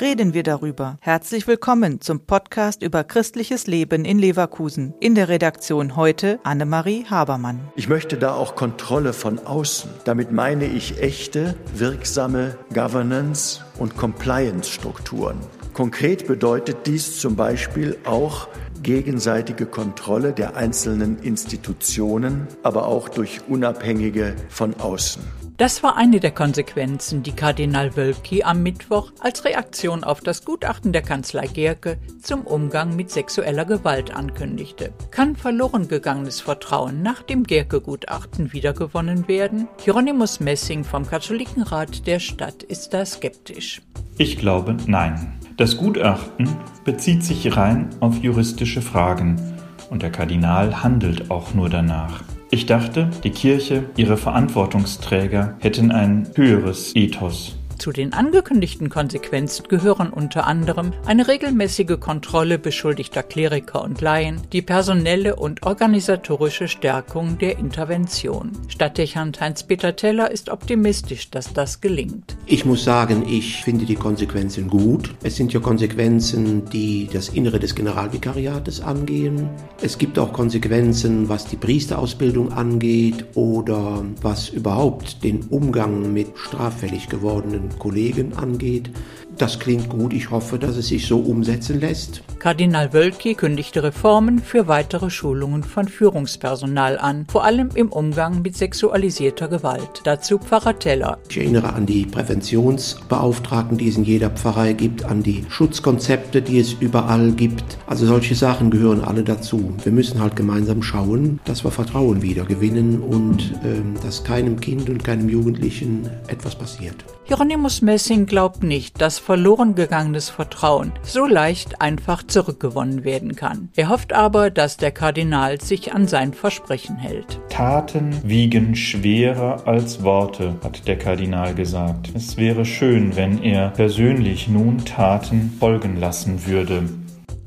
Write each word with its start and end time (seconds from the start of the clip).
reden 0.00 0.34
wir 0.34 0.42
darüber. 0.42 0.98
Herzlich 1.00 1.46
willkommen 1.46 2.00
zum 2.00 2.20
Podcast 2.20 2.82
über 2.82 3.04
christliches 3.04 3.66
Leben 3.66 4.04
in 4.04 4.18
Leverkusen. 4.18 4.94
In 5.00 5.14
der 5.14 5.28
Redaktion 5.28 5.96
heute 5.96 6.38
Annemarie 6.44 7.04
Habermann. 7.08 7.60
Ich 7.76 7.88
möchte 7.88 8.16
da 8.16 8.34
auch 8.34 8.54
Kontrolle 8.54 9.12
von 9.12 9.38
außen. 9.38 9.90
Damit 10.04 10.32
meine 10.32 10.66
ich 10.66 11.00
echte, 11.00 11.56
wirksame 11.74 12.56
Governance 12.72 13.64
und 13.78 13.96
Compliance-Strukturen. 13.96 15.38
Konkret 15.74 16.26
bedeutet 16.26 16.86
dies 16.86 17.18
zum 17.18 17.36
Beispiel 17.36 17.96
auch 18.04 18.48
gegenseitige 18.82 19.66
Kontrolle 19.66 20.32
der 20.32 20.56
einzelnen 20.56 21.18
Institutionen, 21.22 22.46
aber 22.62 22.86
auch 22.86 23.08
durch 23.08 23.40
Unabhängige 23.48 24.34
von 24.48 24.74
außen. 24.74 25.22
Das 25.58 25.82
war 25.82 25.96
eine 25.96 26.20
der 26.20 26.30
Konsequenzen, 26.30 27.24
die 27.24 27.32
Kardinal 27.32 27.96
Wölki 27.96 28.44
am 28.44 28.62
Mittwoch 28.62 29.10
als 29.18 29.44
Reaktion 29.44 30.04
auf 30.04 30.20
das 30.20 30.44
Gutachten 30.44 30.92
der 30.92 31.02
Kanzlei 31.02 31.48
Gerke 31.48 31.98
zum 32.22 32.42
Umgang 32.42 32.94
mit 32.94 33.10
sexueller 33.10 33.64
Gewalt 33.64 34.14
ankündigte. 34.14 34.92
Kann 35.10 35.34
verloren 35.34 35.88
gegangenes 35.88 36.40
Vertrauen 36.40 37.02
nach 37.02 37.22
dem 37.22 37.42
Gerke-Gutachten 37.42 38.52
wiedergewonnen 38.52 39.26
werden? 39.26 39.66
Hieronymus 39.80 40.38
Messing 40.38 40.84
vom 40.84 41.04
Katholikenrat 41.04 42.06
der 42.06 42.20
Stadt 42.20 42.62
ist 42.62 42.94
da 42.94 43.04
skeptisch. 43.04 43.82
Ich 44.16 44.38
glaube, 44.38 44.76
nein. 44.86 45.40
Das 45.56 45.76
Gutachten 45.76 46.48
bezieht 46.84 47.24
sich 47.24 47.56
rein 47.56 47.90
auf 47.98 48.16
juristische 48.18 48.80
Fragen 48.80 49.56
und 49.90 50.02
der 50.02 50.12
Kardinal 50.12 50.84
handelt 50.84 51.32
auch 51.32 51.52
nur 51.52 51.68
danach. 51.68 52.22
Ich 52.50 52.64
dachte, 52.64 53.10
die 53.24 53.30
Kirche, 53.30 53.84
ihre 53.96 54.16
Verantwortungsträger 54.16 55.56
hätten 55.60 55.92
ein 55.92 56.30
höheres 56.34 56.96
Ethos. 56.96 57.57
Zu 57.78 57.92
den 57.92 58.12
angekündigten 58.12 58.90
Konsequenzen 58.90 59.68
gehören 59.68 60.10
unter 60.10 60.48
anderem 60.48 60.92
eine 61.06 61.28
regelmäßige 61.28 62.00
Kontrolle 62.00 62.58
beschuldigter 62.58 63.22
Kleriker 63.22 63.84
und 63.84 64.00
Laien, 64.00 64.42
die 64.52 64.62
personelle 64.62 65.36
und 65.36 65.62
organisatorische 65.62 66.66
Stärkung 66.66 67.38
der 67.38 67.56
Intervention. 67.58 68.50
Stadtdechant 68.66 69.40
Heinz-Peter 69.40 69.94
Teller 69.94 70.28
ist 70.32 70.48
optimistisch, 70.48 71.30
dass 71.30 71.52
das 71.52 71.80
gelingt. 71.80 72.36
Ich 72.46 72.64
muss 72.64 72.82
sagen, 72.82 73.24
ich 73.28 73.62
finde 73.62 73.86
die 73.86 73.94
Konsequenzen 73.94 74.68
gut. 74.68 75.14
Es 75.22 75.36
sind 75.36 75.52
ja 75.52 75.60
Konsequenzen, 75.60 76.68
die 76.70 77.08
das 77.12 77.28
Innere 77.28 77.60
des 77.60 77.76
Generalvikariates 77.76 78.80
angehen. 78.80 79.48
Es 79.80 79.98
gibt 79.98 80.18
auch 80.18 80.32
Konsequenzen, 80.32 81.28
was 81.28 81.46
die 81.46 81.56
Priesterausbildung 81.56 82.52
angeht 82.52 83.24
oder 83.34 84.04
was 84.20 84.48
überhaupt 84.48 85.22
den 85.22 85.44
Umgang 85.44 86.12
mit 86.12 86.36
straffällig 86.36 87.08
gewordenen 87.08 87.67
Kollegen 87.78 88.34
angeht. 88.34 88.90
Das 89.38 89.60
klingt 89.60 89.88
gut. 89.88 90.12
Ich 90.12 90.30
hoffe, 90.30 90.58
dass 90.58 90.76
es 90.76 90.88
sich 90.88 91.06
so 91.06 91.18
umsetzen 91.20 91.78
lässt. 91.78 92.22
Kardinal 92.40 92.92
Wölki 92.92 93.34
kündigte 93.34 93.82
Reformen 93.84 94.40
für 94.40 94.66
weitere 94.66 95.10
Schulungen 95.10 95.62
von 95.62 95.86
Führungspersonal 95.86 96.98
an, 96.98 97.26
vor 97.30 97.44
allem 97.44 97.70
im 97.74 97.90
Umgang 97.90 98.42
mit 98.42 98.56
sexualisierter 98.56 99.48
Gewalt. 99.48 100.02
Dazu 100.04 100.38
Pfarrer 100.38 100.78
Teller. 100.78 101.18
Ich 101.28 101.36
erinnere 101.36 101.72
an 101.72 101.86
die 101.86 102.04
Präventionsbeauftragten, 102.06 103.78
die 103.78 103.88
es 103.88 103.96
in 103.96 104.04
jeder 104.04 104.30
Pfarrei 104.30 104.72
gibt, 104.72 105.04
an 105.04 105.22
die 105.22 105.44
Schutzkonzepte, 105.48 106.42
die 106.42 106.58
es 106.58 106.72
überall 106.72 107.30
gibt. 107.32 107.78
Also 107.86 108.06
solche 108.06 108.34
Sachen 108.34 108.70
gehören 108.70 109.02
alle 109.02 109.22
dazu. 109.22 109.72
Wir 109.84 109.92
müssen 109.92 110.20
halt 110.20 110.34
gemeinsam 110.34 110.82
schauen, 110.82 111.38
dass 111.44 111.64
wir 111.64 111.70
Vertrauen 111.70 112.22
wieder 112.22 112.44
gewinnen 112.44 113.00
und 113.00 113.52
äh, 113.62 114.02
dass 114.02 114.24
keinem 114.24 114.58
Kind 114.58 114.90
und 114.90 115.04
keinem 115.04 115.28
Jugendlichen 115.28 116.08
etwas 116.26 116.56
passiert. 116.56 117.04
Hieronymus 117.24 117.57
Messing 117.82 118.26
glaubt 118.26 118.62
nicht, 118.62 119.00
dass 119.00 119.18
verloren 119.18 119.74
gegangenes 119.74 120.28
Vertrauen 120.30 120.92
so 121.02 121.26
leicht 121.26 121.80
einfach 121.80 122.22
zurückgewonnen 122.22 123.04
werden 123.04 123.36
kann. 123.36 123.68
Er 123.76 123.88
hofft 123.88 124.12
aber, 124.12 124.50
dass 124.50 124.76
der 124.76 124.90
Kardinal 124.90 125.60
sich 125.60 125.92
an 125.92 126.06
sein 126.06 126.32
Versprechen 126.34 126.96
hält. 126.96 127.40
Taten 127.48 128.14
wiegen 128.24 128.74
schwerer 128.74 129.66
als 129.66 130.02
Worte, 130.02 130.56
hat 130.62 130.86
der 130.86 130.98
Kardinal 130.98 131.54
gesagt. 131.54 132.10
Es 132.14 132.36
wäre 132.36 132.64
schön, 132.64 133.16
wenn 133.16 133.42
er 133.42 133.70
persönlich 133.70 134.48
nun 134.48 134.84
Taten 134.84 135.52
folgen 135.58 135.98
lassen 135.98 136.46
würde. 136.46 136.84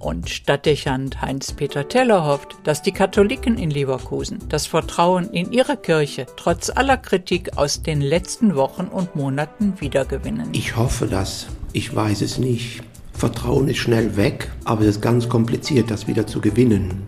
Und 0.02 0.32
Stadtdechant 0.32 1.22
Heinz-Peter 1.22 1.88
Teller 1.88 2.26
hofft, 2.26 2.58
dass 2.64 2.82
die 2.82 2.92
Katholiken 2.92 3.58
in 3.60 3.70
Leverkusen 3.70 4.40
das 4.50 4.66
Vertrauen 4.66 5.30
in 5.30 5.52
ihre 5.52 5.78
Kirche 5.78 6.26
trotz 6.38 6.72
aller 6.72 6.98
Kritik 6.98 7.56
aus 7.58 7.84
den 7.84 8.02
letzten 8.02 8.56
Wochen 8.56 8.86
und 8.86 9.16
Monaten 9.16 9.76
wiedergewinnen. 9.80 10.50
Ich 10.54 10.76
hoffe 10.76 11.06
das. 11.06 11.48
Ich 11.72 11.96
weiß 11.96 12.22
es 12.22 12.40
nicht. 12.40 12.82
Vertrauen 13.14 13.68
ist 13.68 13.78
schnell 13.78 14.18
weg, 14.18 14.50
aber 14.66 14.82
es 14.82 14.96
ist 14.96 15.02
ganz 15.02 15.30
kompliziert, 15.30 15.92
das 15.92 16.08
wieder 16.08 16.26
zu 16.26 16.42
gewinnen. 16.42 17.08